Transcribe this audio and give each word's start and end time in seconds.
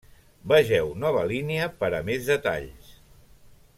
Vegeu 0.51 0.87
nova 1.03 1.21
línia 1.33 1.67
per 1.83 1.91
a 1.99 2.01
més 2.09 2.31
detalls. 2.33 2.93